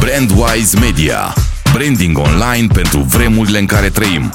[0.00, 1.34] Brandwise Media.
[1.72, 4.32] Branding online pentru vremurile în care trăim.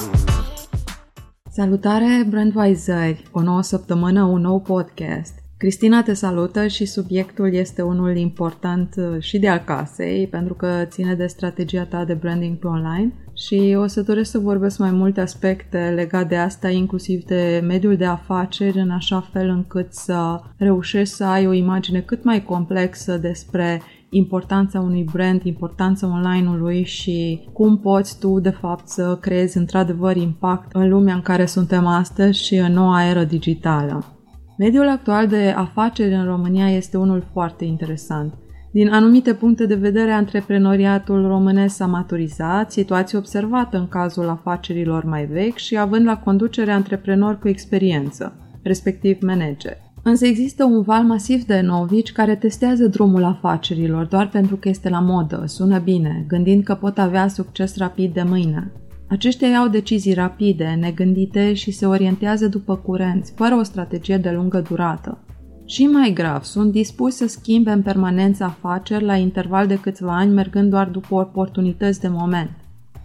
[1.52, 3.23] Salutare, Brandwiseri!
[3.31, 5.46] O nouă săptămână, un nou podcast.
[5.58, 10.86] Cristina te salută și subiectul este unul important uh, și de al casei, pentru că
[10.86, 14.92] ține de strategia ta de branding pe online și o să doresc să vorbesc mai
[14.92, 20.42] multe aspecte legate de asta, inclusiv de mediul de afaceri, în așa fel încât să
[20.57, 27.48] reușești să ai o imagine cât mai complexă despre importanța unui brand, importanța online-ului și
[27.54, 32.44] cum poți tu, de fapt, să creezi într-adevăr impact în lumea în care suntem astăzi
[32.44, 34.17] și în noua eră digitală.
[34.58, 38.34] Mediul actual de afaceri în România este unul foarte interesant.
[38.72, 45.25] Din anumite puncte de vedere, antreprenoriatul românesc s-a maturizat, situație observată în cazul afacerilor mai
[45.25, 49.78] vechi și având la conducere antreprenori cu experiență, respectiv manager.
[50.04, 54.90] Însă există un val masiv de novici care testează drumul afacerilor doar pentru că este
[54.90, 58.72] la modă, sună bine, gândind că pot avea succes rapid de mâine.
[59.09, 64.59] Aceștia iau decizii rapide, negândite și se orientează după curenți, fără o strategie de lungă
[64.59, 65.17] durată.
[65.66, 70.33] Și mai grav, sunt dispuși să schimbe în permanență afaceri la interval de câțiva ani,
[70.33, 72.50] mergând doar după oportunități de moment.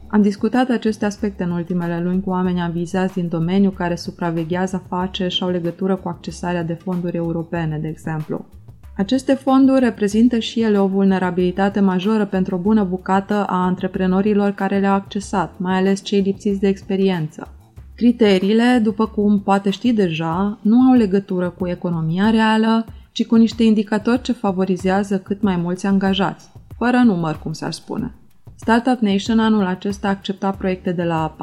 [0.07, 5.35] Am discutat aceste aspecte în ultimele luni cu oameni avizați din domeniu care supraveghează afaceri
[5.35, 8.45] și au legătură cu accesarea de fonduri europene, de exemplu.
[8.97, 14.79] Aceste fonduri reprezintă și ele o vulnerabilitate majoră pentru o bună bucată a antreprenorilor care
[14.79, 17.49] le-au accesat, mai ales cei lipsiți de experiență.
[17.95, 23.63] Criteriile, după cum poate ști deja, nu au legătură cu economia reală, ci cu niște
[23.63, 26.49] indicatori ce favorizează cât mai mulți angajați,
[26.79, 28.15] fără număr, cum s-ar spune.
[28.55, 31.37] Startup Nation anul acesta a acceptat proiecte de la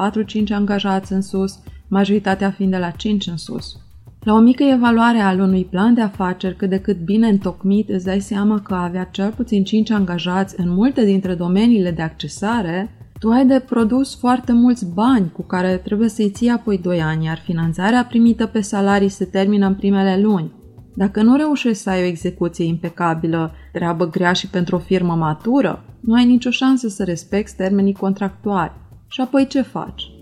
[0.46, 3.76] 4-5 angajați în sus, majoritatea fiind de la 5 în sus.
[4.24, 8.04] La o mică evaluare al unui plan de afaceri cât de cât bine întocmit, îți
[8.04, 13.28] dai seama că avea cel puțin 5 angajați în multe dintre domeniile de accesare, tu
[13.28, 17.38] ai de produs foarte mulți bani cu care trebuie să-i ții apoi 2 ani, iar
[17.38, 20.52] finanțarea primită pe salarii se termină în primele luni.
[20.94, 25.84] Dacă nu reușești să ai o execuție impecabilă, treabă grea și pentru o firmă matură,
[26.00, 28.72] nu ai nicio șansă să respecti termenii contractuali.
[29.08, 30.19] Și apoi ce faci?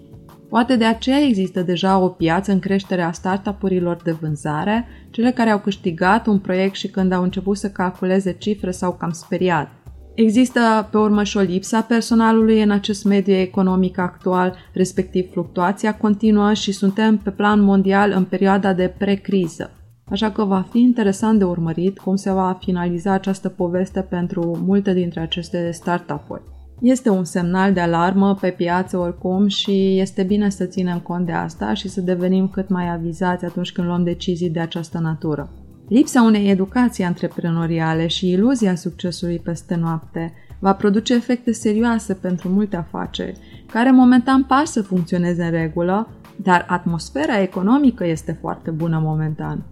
[0.48, 5.50] Poate de aceea există deja o piață în creștere a startup-urilor de vânzare, cele care
[5.50, 9.70] au câștigat un proiect și când au început să calculeze cifre s-au cam speriat.
[10.14, 15.96] Există pe urmă și o lipsă a personalului în acest mediu economic actual, respectiv fluctuația
[15.96, 19.70] continuă și suntem pe plan mondial în perioada de precriză.
[20.10, 24.92] Așa că va fi interesant de urmărit cum se va finaliza această poveste pentru multe
[24.92, 26.42] dintre aceste startup-uri.
[26.80, 31.32] Este un semnal de alarmă pe piață oricum și este bine să ținem cont de
[31.32, 35.50] asta și să devenim cât mai avizați atunci când luăm decizii de această natură.
[35.88, 42.76] Lipsa unei educații antreprenoriale și iluzia succesului peste noapte va produce efecte serioase pentru multe
[42.76, 49.62] afaceri, care momentan par să funcționeze în regulă, dar atmosfera economică este foarte bună momentan.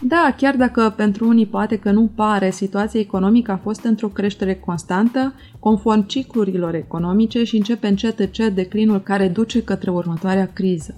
[0.00, 4.54] Da, chiar dacă pentru unii poate că nu pare, situația economică a fost într-o creștere
[4.54, 10.94] constantă, conform ciclurilor economice și începe încet încet declinul care duce către următoarea criză.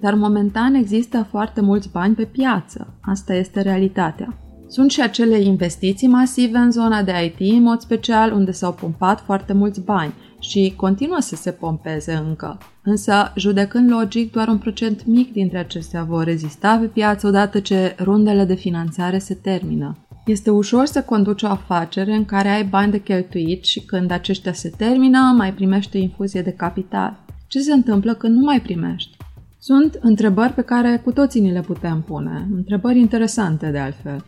[0.00, 2.94] Dar momentan există foarte mulți bani pe piață.
[3.00, 4.38] Asta este realitatea.
[4.68, 9.20] Sunt și acele investiții masive în zona de IT, în mod special, unde s-au pumpat
[9.20, 10.12] foarte mulți bani
[10.48, 12.58] și continuă să se pompeze încă.
[12.82, 17.94] Însă, judecând logic, doar un procent mic dintre acestea vor rezista pe piață odată ce
[17.98, 19.96] rundele de finanțare se termină.
[20.26, 24.52] Este ușor să conduci o afacere în care ai bani de cheltuit și când aceștia
[24.52, 27.24] se termină, mai primești o infuzie de capital.
[27.46, 29.16] Ce se întâmplă când nu mai primești?
[29.58, 34.24] Sunt întrebări pe care cu toții ni le putem pune, întrebări interesante de altfel.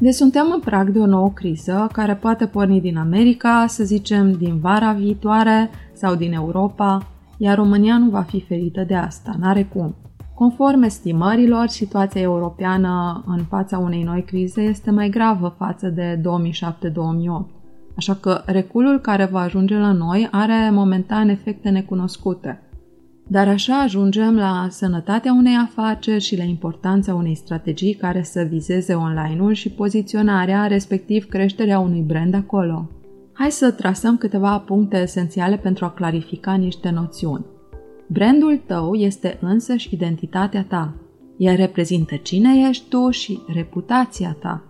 [0.00, 4.32] Deci suntem în prag de o nouă criză care poate porni din America, să zicem
[4.32, 7.06] din vara viitoare sau din Europa,
[7.36, 9.94] iar România nu va fi ferită de asta, n-are cum.
[10.34, 16.22] Conform estimărilor, situația europeană în fața unei noi crize este mai gravă față de 2007-2008.
[17.96, 22.69] Așa că reculul care va ajunge la noi are momentan efecte necunoscute.
[23.32, 28.94] Dar așa ajungem la sănătatea unei afaceri și la importanța unei strategii care să vizeze
[28.94, 32.90] online-ul și poziționarea, respectiv creșterea unui brand acolo.
[33.32, 37.44] Hai să trasăm câteva puncte esențiale pentru a clarifica niște noțiuni.
[38.08, 40.94] Brandul tău este însăși identitatea ta.
[41.36, 44.64] Ea reprezintă cine ești tu și reputația ta.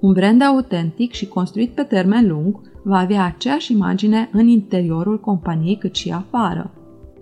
[0.00, 5.76] Un brand autentic și construit pe termen lung va avea aceeași imagine în interiorul companiei
[5.76, 6.70] cât și afară.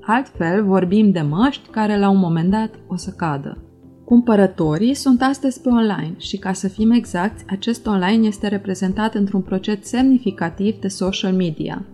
[0.05, 3.59] Altfel, vorbim de măști care la un moment dat o să cadă.
[4.05, 9.41] Cumpărătorii sunt astăzi pe online și, ca să fim exacti, acest online este reprezentat într-un
[9.41, 11.85] procent semnificativ de social media.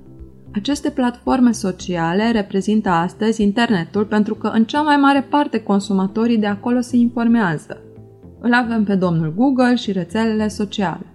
[0.55, 6.47] Aceste platforme sociale reprezintă astăzi internetul pentru că în cea mai mare parte consumatorii de
[6.47, 7.83] acolo se informează.
[8.41, 11.07] Îl avem pe domnul Google și rețelele sociale.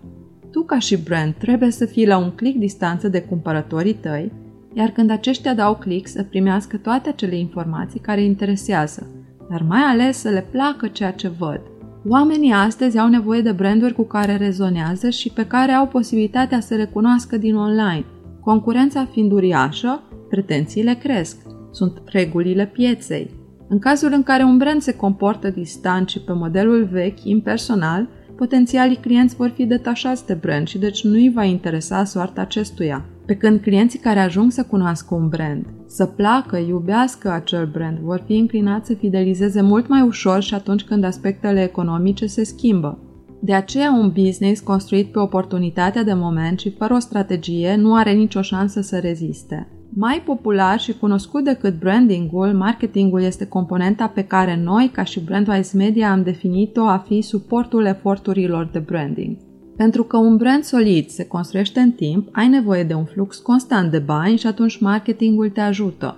[0.52, 4.32] Tu ca și brand trebuie să fii la un click distanță de cumpărătorii tăi,
[4.74, 9.08] iar când aceștia dau click să primească toate acele informații care îi interesează,
[9.50, 11.62] dar mai ales să le placă ceea ce văd.
[12.08, 16.76] Oamenii astăzi au nevoie de branduri cu care rezonează și pe care au posibilitatea să
[16.76, 18.06] le cunoască din online.
[18.40, 21.38] Concurența fiind uriașă, pretențiile cresc.
[21.72, 23.30] Sunt regulile pieței.
[23.68, 28.96] În cazul în care un brand se comportă distant și pe modelul vechi, impersonal, potențialii
[28.98, 33.06] clienți vor fi detașați de brand și deci nu îi va interesa soarta acestuia.
[33.26, 38.24] Pe când clienții care ajung să cunoască un brand, să placă, iubească acel brand, vor
[38.26, 42.98] fi înclinați să fidelizeze mult mai ușor și atunci când aspectele economice se schimbă.
[43.42, 48.12] De aceea un business construit pe oportunitatea de moment și fără o strategie nu are
[48.12, 49.68] nicio șansă să reziste.
[49.96, 55.78] Mai popular și cunoscut decât brandingul, marketingul este componenta pe care noi, ca și Brandwise
[55.78, 59.38] Media, am definit-o a fi suportul eforturilor de branding.
[59.76, 63.92] Pentru că un brand solid se construiește în timp, ai nevoie de un flux constant
[63.92, 66.18] de bani și atunci marketingul te ajută.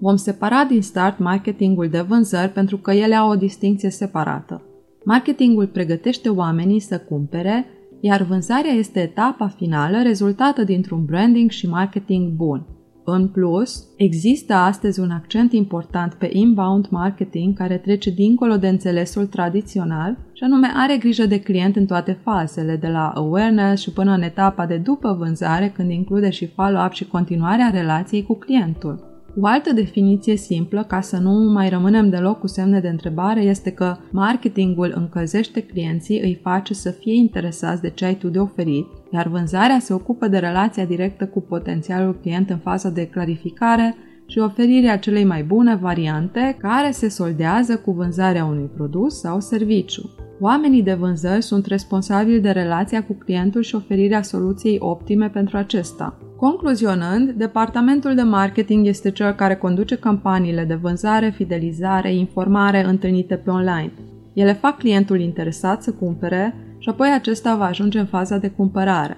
[0.00, 4.62] Vom separa din start marketingul de vânzări pentru că ele au o distinție separată.
[5.04, 7.66] Marketingul pregătește oamenii să cumpere,
[8.00, 12.66] iar vânzarea este etapa finală rezultată dintr-un branding și marketing bun.
[13.04, 19.26] În plus, există astăzi un accent important pe inbound marketing care trece dincolo de înțelesul
[19.26, 24.12] tradițional și anume are grijă de client în toate fazele, de la awareness și până
[24.12, 29.09] în etapa de după vânzare, când include și follow-up și continuarea relației cu clientul.
[29.36, 33.70] O altă definiție simplă, ca să nu mai rămânem deloc cu semne de întrebare, este
[33.70, 38.86] că marketingul încălzește clienții, îi face să fie interesați de ce ai tu de oferit,
[39.12, 43.96] iar vânzarea se ocupă de relația directă cu potențialul client în faza de clarificare
[44.26, 50.14] și oferirea celei mai bune variante care se soldează cu vânzarea unui produs sau serviciu.
[50.40, 56.18] Oamenii de vânzări sunt responsabili de relația cu clientul și oferirea soluției optime pentru acesta.
[56.40, 63.50] Concluzionând, departamentul de marketing este cel care conduce campaniile de vânzare, fidelizare, informare întâlnite pe
[63.50, 63.92] online.
[64.32, 69.16] Ele fac clientul interesat să cumpere și apoi acesta va ajunge în faza de cumpărare.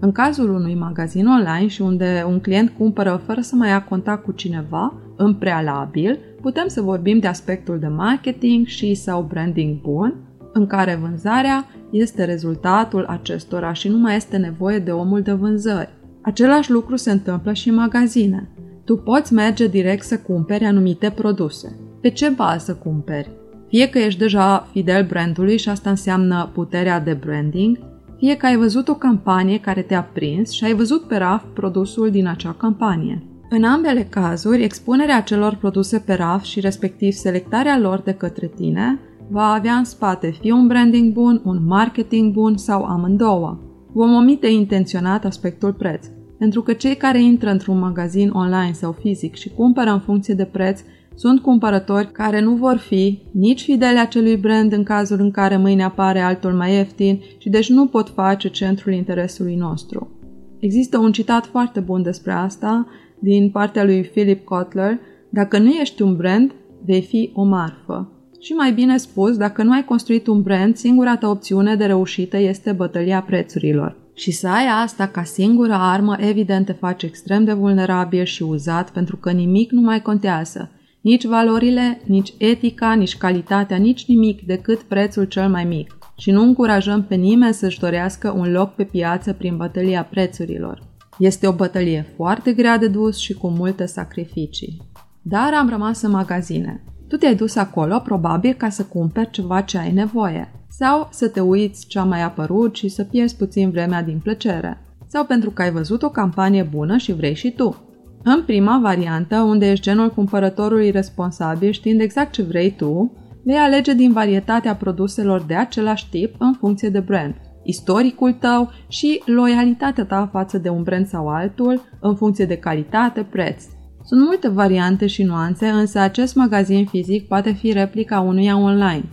[0.00, 4.24] În cazul unui magazin online și unde un client cumpără fără să mai ia contact
[4.24, 10.14] cu cineva, în prealabil, putem să vorbim de aspectul de marketing și sau branding bun,
[10.52, 16.00] în care vânzarea este rezultatul acestora și nu mai este nevoie de omul de vânzări.
[16.22, 18.48] Același lucru se întâmplă și în magazine.
[18.84, 21.76] Tu poți merge direct să cumperi anumite produse.
[22.00, 23.30] Pe ce bază cumperi?
[23.68, 27.78] Fie că ești deja fidel brandului și asta înseamnă puterea de branding,
[28.18, 32.10] fie că ai văzut o campanie care te-a prins și ai văzut pe raf produsul
[32.10, 33.22] din acea campanie.
[33.50, 38.98] În ambele cazuri, expunerea acelor produse pe raf și respectiv selectarea lor de către tine
[39.30, 43.58] va avea în spate fie un branding bun, un marketing bun sau amândouă.
[43.92, 46.06] Vom omite intenționat aspectul preț,
[46.38, 50.44] pentru că cei care intră într-un magazin online sau fizic și cumpără în funcție de
[50.44, 50.80] preț
[51.14, 55.82] sunt cumpărători care nu vor fi nici fideli acelui brand în cazul în care mâine
[55.82, 60.10] apare altul mai ieftin și deci nu pot face centrul interesului nostru.
[60.58, 62.86] Există un citat foarte bun despre asta
[63.18, 64.98] din partea lui Philip Kotler,
[65.30, 68.21] dacă nu ești un brand, vei fi o marfă.
[68.42, 72.36] Și mai bine spus, dacă nu ai construit un brand, singura ta opțiune de reușită
[72.36, 73.96] este bătălia prețurilor.
[74.14, 78.90] Și să ai asta ca singură armă, evident te face extrem de vulnerabil și uzat
[78.90, 80.70] pentru că nimic nu mai contează.
[81.00, 85.98] Nici valorile, nici etica, nici calitatea, nici nimic decât prețul cel mai mic.
[86.16, 90.82] Și nu încurajăm pe nimeni să-și dorească un loc pe piață prin bătălia prețurilor.
[91.18, 94.82] Este o bătălie foarte grea de dus și cu multe sacrificii.
[95.22, 96.82] Dar am rămas în magazine.
[97.12, 100.52] Tu te-ai dus acolo probabil ca să cumperi ceva ce ai nevoie.
[100.68, 104.78] Sau să te uiți ce a mai apărut și să pierzi puțin vremea din plăcere.
[105.06, 107.82] Sau pentru că ai văzut o campanie bună și vrei și tu.
[108.22, 113.12] În prima variantă, unde ești genul cumpărătorului responsabil știind exact ce vrei tu,
[113.44, 119.22] vei alege din varietatea produselor de același tip în funcție de brand, istoricul tău și
[119.26, 123.64] loialitatea ta față de un brand sau altul în funcție de calitate, preț.
[124.04, 129.04] Sunt multe variante și nuanțe, însă acest magazin fizic poate fi replica unuia online.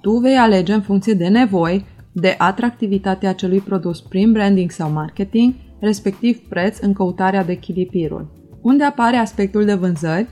[0.00, 5.54] Tu vei alege în funcție de nevoi, de atractivitatea acelui produs prin branding sau marketing,
[5.80, 8.32] respectiv preț în căutarea de chilipirul.
[8.62, 10.28] Unde apare aspectul de vânzări?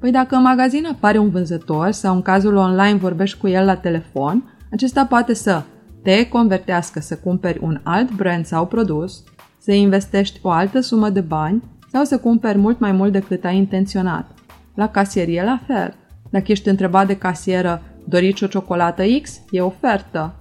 [0.00, 3.76] Păi dacă în magazin apare un vânzător sau în cazul online vorbești cu el la
[3.76, 5.62] telefon, acesta poate să
[6.02, 9.24] te convertească să cumperi un alt brand sau produs,
[9.58, 11.62] să investești o altă sumă de bani
[11.96, 14.30] sau să cumperi mult mai mult decât ai intenționat.
[14.74, 15.94] La casierie la fel.
[16.30, 19.40] Dacă ești întrebat de casieră, doriți o ciocolată X?
[19.50, 20.34] E ofertă.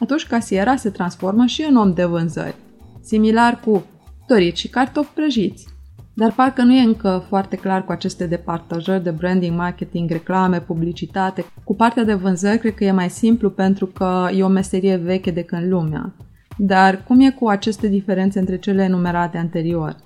[0.00, 2.54] Atunci casiera se transformă și în om de vânzări.
[3.02, 3.84] Similar cu
[4.26, 5.66] doriți și cartofi prăjiți.
[6.14, 11.44] Dar parcă nu e încă foarte clar cu aceste departajări de branding, marketing, reclame, publicitate.
[11.64, 15.30] Cu partea de vânzări cred că e mai simplu pentru că e o meserie veche
[15.30, 16.14] de când lumea.
[16.56, 19.96] Dar cum e cu aceste diferențe între cele enumerate anterior?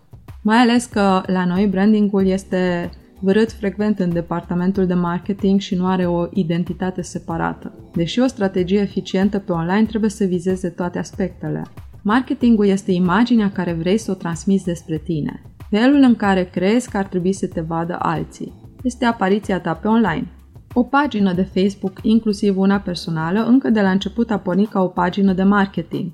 [0.46, 5.86] Mai ales că la noi brandingul este vărât frecvent în departamentul de marketing și nu
[5.86, 7.72] are o identitate separată.
[7.94, 11.62] Deși o strategie eficientă pe online trebuie să vizeze toate aspectele.
[12.02, 15.42] Marketingul este imaginea care vrei să o transmiți despre tine.
[15.70, 18.52] Felul în care crezi că ar trebui să te vadă alții.
[18.82, 20.26] Este apariția ta pe online.
[20.72, 24.88] O pagină de Facebook, inclusiv una personală, încă de la început a pornit ca o
[24.88, 26.12] pagină de marketing.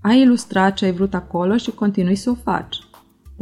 [0.00, 2.81] Ai ilustrat ce ai vrut acolo și continui să o faci.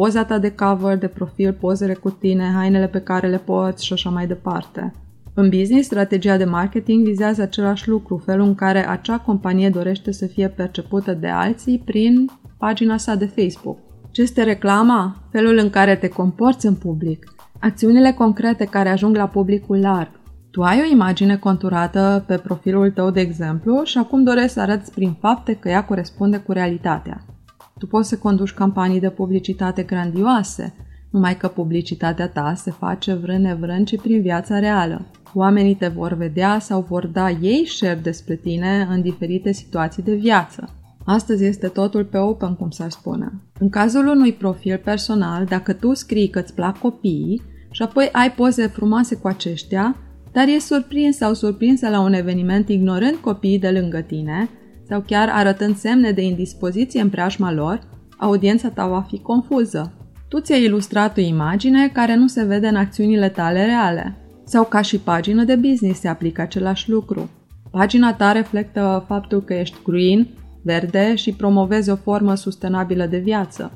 [0.01, 3.93] Poza ta de cover, de profil, pozele cu tine, hainele pe care le poți și
[3.93, 4.95] așa mai departe.
[5.35, 10.27] În business, strategia de marketing vizează același lucru, felul în care acea companie dorește să
[10.27, 13.79] fie percepută de alții prin pagina sa de Facebook.
[14.11, 15.17] Ce este reclama?
[15.31, 17.35] Felul în care te comporți în public.
[17.59, 20.11] Acțiunile concrete care ajung la publicul larg.
[20.51, 24.93] Tu ai o imagine conturată pe profilul tău, de exemplu, și acum dorești să arăți
[24.93, 27.25] prin fapte că ea corespunde cu realitatea.
[27.81, 30.75] Tu poți să conduci campanii de publicitate grandioase,
[31.11, 35.07] numai că publicitatea ta se face vrând nevrând și prin viața reală.
[35.35, 40.15] Oamenii te vor vedea sau vor da ei share despre tine în diferite situații de
[40.15, 40.75] viață.
[41.05, 43.33] Astăzi este totul pe open, cum s-ar spune.
[43.59, 48.33] În cazul unui profil personal, dacă tu scrii că îți plac copiii și apoi ai
[48.33, 49.97] poze frumoase cu aceștia,
[50.33, 54.49] dar e surprins sau surprinsă la un eveniment ignorând copiii de lângă tine
[54.91, 57.81] sau chiar arătând semne de indispoziție în preajma lor,
[58.19, 59.93] audiența ta va fi confuză.
[60.29, 64.17] Tu ți-ai ilustrat o imagine care nu se vede în acțiunile tale reale.
[64.45, 67.31] Sau ca și pagină de business se aplică același lucru.
[67.71, 70.29] Pagina ta reflectă faptul că ești green,
[70.63, 73.73] verde și promovezi o formă sustenabilă de viață.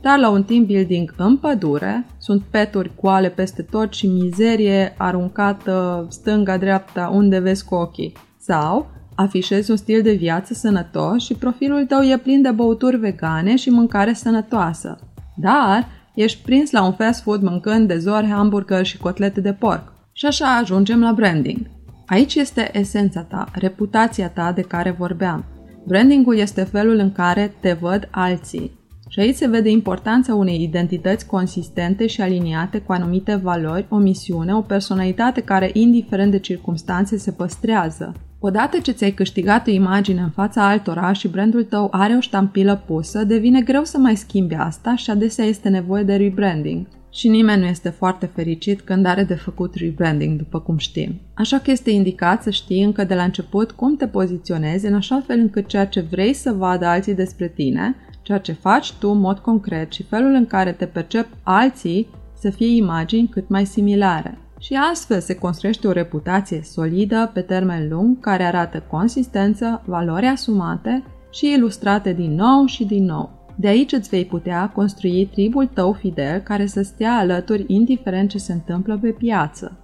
[0.00, 6.06] Dar la un team building în pădure sunt peturi coale peste tot și mizerie aruncată
[6.10, 8.12] stânga-dreapta unde vezi cu ochii.
[8.38, 13.56] Sau afișezi un stil de viață sănătos și profilul tău e plin de băuturi vegane
[13.56, 14.98] și mâncare sănătoasă.
[15.36, 19.92] Dar ești prins la un fast food mâncând de zori, hamburger și cotlete de porc.
[20.12, 21.70] Și așa ajungem la branding.
[22.06, 25.44] Aici este esența ta, reputația ta de care vorbeam.
[25.86, 28.70] Brandingul este felul în care te văd alții.
[29.08, 34.54] Și aici se vede importanța unei identități consistente și aliniate cu anumite valori, o misiune,
[34.54, 38.12] o personalitate care, indiferent de circunstanțe, se păstrează.
[38.46, 42.82] Odată ce ți-ai câștigat o imagine în fața altora și brandul tău are o ștampilă
[42.86, 46.86] pusă, devine greu să mai schimbi asta și adesea este nevoie de rebranding.
[47.10, 51.20] Și nimeni nu este foarte fericit când are de făcut rebranding, după cum știm.
[51.34, 55.22] Așa că este indicat să știi încă de la început cum te poziționezi în așa
[55.26, 59.18] fel încât ceea ce vrei să vadă alții despre tine, ceea ce faci tu în
[59.18, 64.38] mod concret și felul în care te percep alții să fie imagini cât mai similare
[64.58, 71.04] și astfel se construiește o reputație solidă pe termen lung care arată consistență, valori asumate
[71.30, 73.30] și ilustrate din nou și din nou.
[73.56, 78.38] De aici îți vei putea construi tribul tău fidel care să stea alături indiferent ce
[78.38, 79.76] se întâmplă pe piață.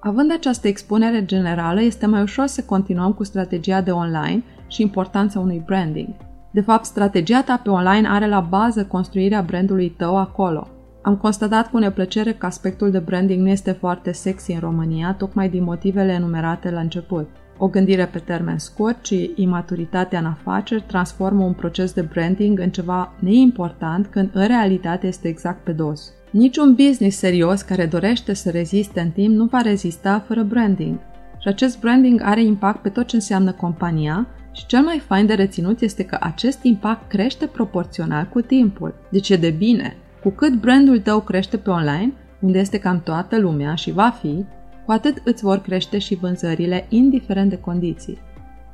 [0.00, 5.40] Având această expunere generală, este mai ușor să continuăm cu strategia de online și importanța
[5.40, 6.08] unui branding.
[6.52, 10.68] De fapt, strategia ta pe online are la bază construirea brandului tău acolo–
[11.02, 15.48] am constatat cu neplăcere că aspectul de branding nu este foarte sexy în România, tocmai
[15.48, 17.28] din motivele enumerate la început.
[17.58, 22.70] O gândire pe termen scurt și imaturitatea în afaceri transformă un proces de branding în
[22.70, 26.12] ceva neimportant când în realitate este exact pe dos.
[26.30, 30.98] Niciun business serios care dorește să reziste în timp nu va rezista fără branding.
[31.38, 35.34] Și acest branding are impact pe tot ce înseamnă compania și cel mai fain de
[35.34, 38.94] reținut este că acest impact crește proporțional cu timpul.
[39.10, 43.38] Deci e de bine cu cât brandul tău crește pe online, unde este cam toată
[43.38, 44.44] lumea și va fi,
[44.84, 48.18] cu atât îți vor crește și vânzările, indiferent de condiții.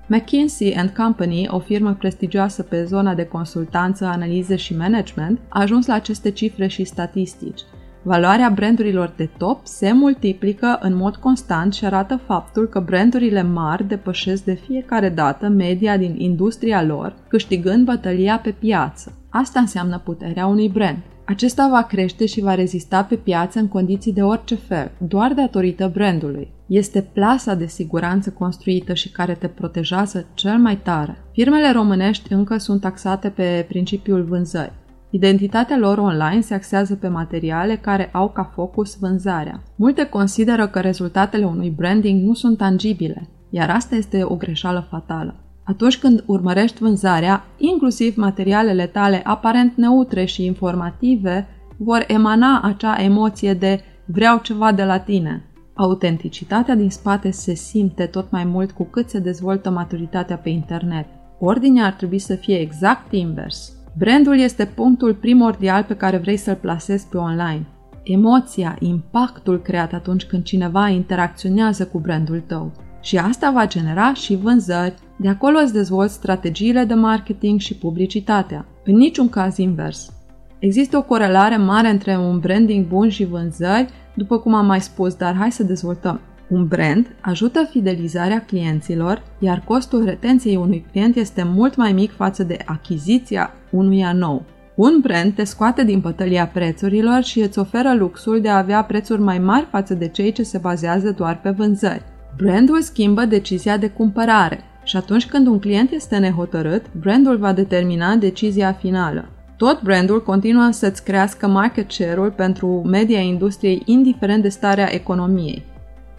[0.06, 5.86] McKinsey and Company, o firmă prestigioasă pe zona de consultanță, analize și management, a ajuns
[5.86, 7.60] la aceste cifre și statistici.
[8.02, 13.88] Valoarea brandurilor de top se multiplică în mod constant și arată faptul că brandurile mari
[13.88, 19.12] depășesc de fiecare dată media din industria lor, câștigând bătălia pe piață.
[19.30, 20.98] Asta înseamnă puterea unui brand.
[21.28, 25.90] Acesta va crește și va rezista pe piață în condiții de orice fel, doar datorită
[25.92, 26.48] brandului.
[26.66, 31.18] Este plasa de siguranță construită și care te protejează cel mai tare.
[31.32, 34.72] Firmele românești încă sunt taxate pe principiul vânzări.
[35.10, 39.62] Identitatea lor online se axează pe materiale care au ca focus vânzarea.
[39.76, 45.45] Multe consideră că rezultatele unui branding nu sunt tangibile, iar asta este o greșeală fatală.
[45.66, 53.54] Atunci când urmărești vânzarea, inclusiv materialele tale aparent neutre și informative vor emana acea emoție
[53.54, 55.44] de vreau ceva de la tine.
[55.74, 61.06] Autenticitatea din spate se simte tot mai mult cu cât se dezvoltă maturitatea pe internet.
[61.38, 63.72] Ordinea ar trebui să fie exact invers.
[63.98, 67.66] Brandul este punctul primordial pe care vrei să-l plasezi pe online.
[68.02, 72.72] Emoția, impactul creat atunci când cineva interacționează cu brandul tău.
[73.06, 78.66] Și asta va genera și vânzări, de acolo îți dezvolți strategiile de marketing și publicitatea.
[78.84, 80.12] În niciun caz invers.
[80.58, 85.14] Există o corelare mare între un branding bun și vânzări, după cum am mai spus,
[85.14, 86.20] dar hai să dezvoltăm.
[86.48, 92.42] Un brand ajută fidelizarea clienților, iar costul retenției unui client este mult mai mic față
[92.42, 94.42] de achiziția unuia nou.
[94.74, 99.20] Un brand te scoate din pătălia prețurilor și îți oferă luxul de a avea prețuri
[99.20, 102.14] mai mari față de cei ce se bazează doar pe vânzări.
[102.36, 108.14] Brandul schimbă decizia de cumpărare și atunci când un client este nehotărât, brandul va determina
[108.14, 109.28] decizia finală.
[109.56, 115.64] Tot brandul continuă să-ți crească market share-ul pentru media industriei indiferent de starea economiei.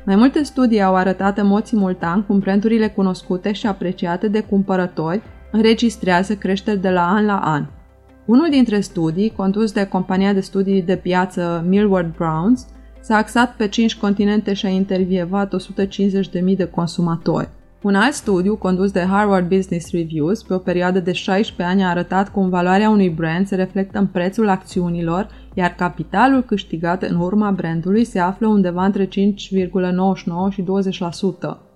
[0.06, 5.22] Mai multe studii au arătat în mod simultan cum brandurile cunoscute și apreciate de cumpărători
[5.52, 7.66] înregistrează creșteri de la an la an.
[8.26, 12.68] Unul dintre studii, condus de compania de studii de piață Millward Browns,
[13.08, 17.50] s-a axat pe 5 continente și a intervievat 150.000 de consumatori.
[17.82, 21.90] Un alt studiu, condus de Harvard Business Reviews, pe o perioadă de 16 ani, a
[21.90, 27.52] arătat cum valoarea unui brand se reflectă în prețul acțiunilor, iar capitalul câștigat în urma
[27.52, 29.12] brandului se află undeva între 5,99
[30.50, 30.66] și 20%,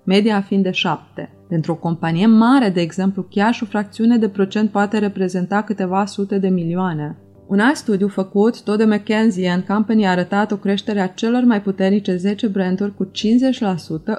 [0.04, 1.30] media fiind de 7.
[1.48, 6.04] Pentru o companie mare, de exemplu, chiar și o fracțiune de procent poate reprezenta câteva
[6.04, 7.16] sute de milioane.
[7.46, 11.44] Un alt studiu făcut, tot de McKinsey and Company, a arătat o creștere a celor
[11.44, 13.10] mai puternice 10 branduri cu 50%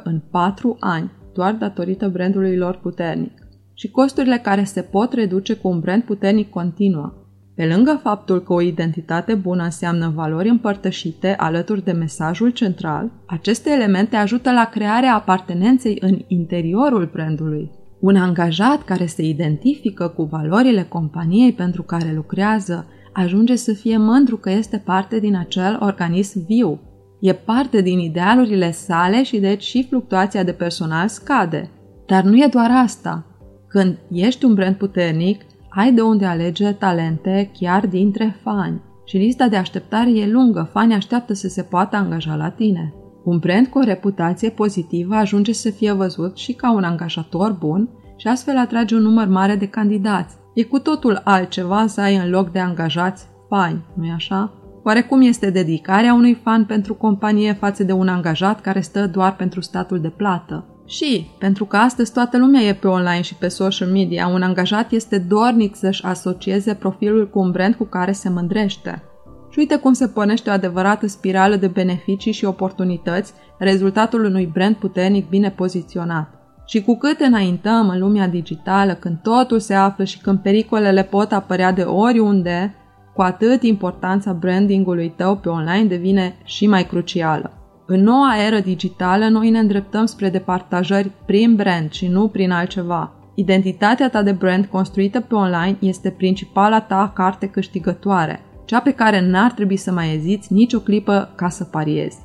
[0.04, 3.32] în 4 ani, doar datorită brandului lor puternic.
[3.74, 7.14] Și costurile care se pot reduce cu un brand puternic continuă.
[7.56, 13.70] Pe lângă faptul că o identitate bună înseamnă valori împărtășite alături de mesajul central, aceste
[13.70, 17.72] elemente ajută la crearea apartenenței în interiorul brandului.
[18.00, 24.38] Un angajat care se identifică cu valorile companiei pentru care lucrează ajunge să fie mândru
[24.38, 26.80] că este parte din acel organism viu.
[27.20, 31.70] E parte din idealurile sale și deci și fluctuația de personal scade.
[32.06, 33.26] Dar nu e doar asta.
[33.68, 38.82] Când ești un brand puternic, ai de unde alege talente chiar dintre fani.
[39.06, 42.94] Și lista de așteptare e lungă, fanii așteaptă să se poată angaja la tine.
[43.24, 47.90] Un brand cu o reputație pozitivă ajunge să fie văzut și ca un angajator bun
[48.18, 50.36] și astfel atrage un număr mare de candidați.
[50.54, 54.52] E cu totul altceva să ai în loc de angajați fani, nu-i așa?
[54.84, 59.36] Oare cum este dedicarea unui fan pentru companie față de un angajat care stă doar
[59.36, 60.66] pentru statul de plată?
[60.86, 64.92] Și, pentru că astăzi toată lumea e pe online și pe social media, un angajat
[64.92, 69.04] este dornic să-și asocieze profilul cu un brand cu care se mândrește.
[69.50, 74.76] Și uite cum se pornește o adevărată spirală de beneficii și oportunități, rezultatul unui brand
[74.76, 76.43] puternic bine poziționat.
[76.66, 81.32] Și cu cât înaintăm în lumea digitală, când totul se află și când pericolele pot
[81.32, 82.76] apărea de oriunde,
[83.14, 87.52] cu atât importanța brandingului tău pe online devine și mai crucială.
[87.86, 93.12] În noua eră digitală, noi ne îndreptăm spre departajări prin brand și nu prin altceva.
[93.36, 99.30] Identitatea ta de brand construită pe online este principala ta carte câștigătoare, cea pe care
[99.30, 102.18] n-ar trebui să mai eziți nicio clipă ca să pariezi.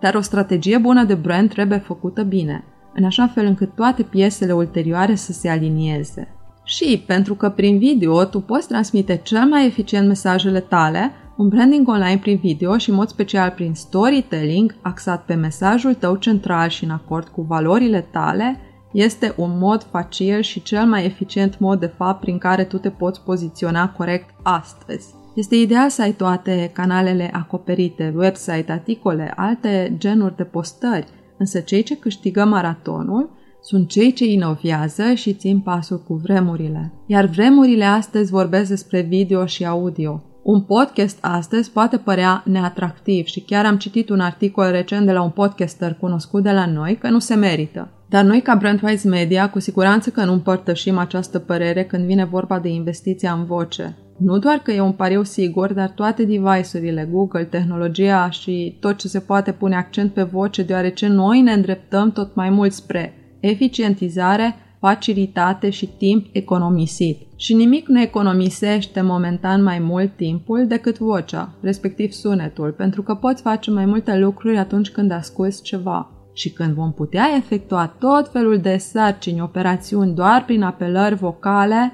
[0.00, 2.64] Dar o strategie bună de brand trebuie făcută bine
[2.96, 6.28] în așa fel încât toate piesele ulterioare să se alinieze.
[6.64, 11.88] Și pentru că prin video tu poți transmite cel mai eficient mesajele tale, un branding
[11.88, 16.84] online prin video și în mod special prin storytelling axat pe mesajul tău central și
[16.84, 18.60] în acord cu valorile tale,
[18.92, 22.90] este un mod facil și cel mai eficient mod de fapt prin care tu te
[22.90, 25.14] poți poziționa corect astăzi.
[25.34, 31.06] Este ideal să ai toate canalele acoperite, website, articole, alte genuri de postări,
[31.38, 33.30] însă cei ce câștigă maratonul
[33.62, 36.92] sunt cei ce inovează și țin pasul cu vremurile.
[37.06, 40.22] Iar vremurile astăzi vorbesc despre video și audio.
[40.42, 45.22] Un podcast astăzi poate părea neatractiv și chiar am citit un articol recent de la
[45.22, 47.88] un podcaster cunoscut de la noi că nu se merită.
[48.08, 52.58] Dar noi ca Brandwise Media cu siguranță că nu împărtășim această părere când vine vorba
[52.58, 53.96] de investiția în voce.
[54.16, 59.08] Nu doar că e un pariu sigur, dar toate device-urile, Google, tehnologia și tot ce
[59.08, 64.54] se poate pune accent pe voce, deoarece noi ne îndreptăm tot mai mult spre eficientizare,
[64.80, 67.18] facilitate și timp economisit.
[67.36, 73.42] Și nimic nu economisește momentan mai mult timpul decât vocea, respectiv sunetul, pentru că poți
[73.42, 76.10] face mai multe lucruri atunci când asculți ceva.
[76.32, 81.92] Și când vom putea efectua tot felul de sarcini, operațiuni doar prin apelări vocale,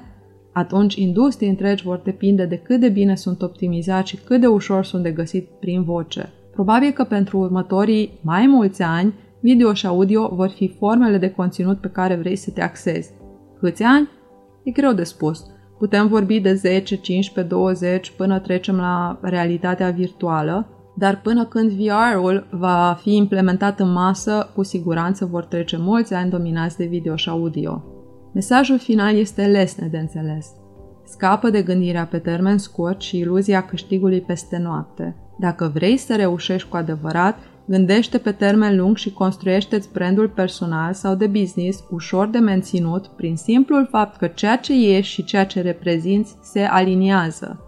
[0.53, 4.83] atunci industrii întregi vor depinde de cât de bine sunt optimizați și cât de ușor
[4.85, 6.29] sunt de găsit prin voce.
[6.51, 11.79] Probabil că pentru următorii mai mulți ani, video și audio vor fi formele de conținut
[11.79, 13.11] pe care vrei să te axezi.
[13.59, 14.09] Câți ani?
[14.63, 15.45] E greu de spus.
[15.77, 22.47] Putem vorbi de 10, 15, 20 până trecem la realitatea virtuală, dar până când VR-ul
[22.51, 27.29] va fi implementat în masă, cu siguranță vor trece mulți ani dominați de video și
[27.29, 27.83] audio.
[28.33, 30.47] Mesajul final este lesne de înțeles.
[31.05, 35.15] Scapă de gândirea pe termen scurt și iluzia câștigului peste noapte.
[35.39, 41.15] Dacă vrei să reușești cu adevărat, gândește pe termen lung și construiește-ți brandul personal sau
[41.15, 45.61] de business ușor de menținut prin simplul fapt că ceea ce ești și ceea ce
[45.61, 47.59] reprezinți se aliniază.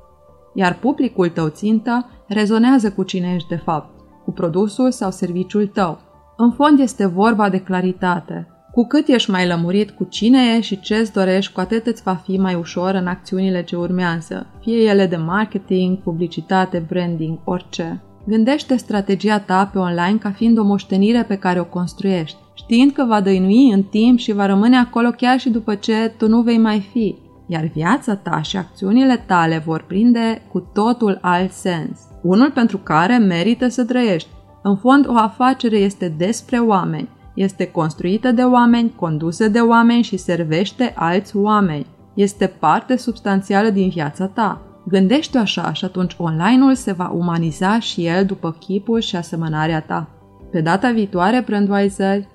[0.53, 5.99] Iar publicul tău țintă rezonează cu cine ești de fapt, cu produsul sau serviciul tău.
[6.37, 10.79] În fond este vorba de claritate, cu cât ești mai lămurit cu cine ești și
[10.79, 14.77] ce îți dorești, cu atât îți va fi mai ușor în acțiunile ce urmează, fie
[14.77, 18.01] ele de marketing, publicitate, branding, orice.
[18.27, 23.05] Gândește strategia ta pe online ca fiind o moștenire pe care o construiești, știind că
[23.07, 26.57] va dăinui în timp și va rămâne acolo chiar și după ce tu nu vei
[26.57, 27.15] mai fi,
[27.47, 33.17] iar viața ta și acțiunile tale vor prinde cu totul alt sens, unul pentru care
[33.17, 34.29] merită să trăiești.
[34.63, 40.17] În fond, o afacere este despre oameni, este construită de oameni, condusă de oameni și
[40.17, 41.85] servește alți oameni.
[42.13, 44.61] Este parte substanțială din viața ta.
[44.87, 50.09] Gândește-o așa și atunci online-ul se va umaniza și el după chipul și asemănarea ta.
[50.51, 52.27] Pe data viitoare, Brandweiser,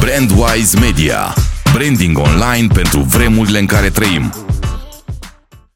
[0.00, 1.34] Brandwise Media.
[1.72, 4.32] Branding online pentru vremurile în care trăim.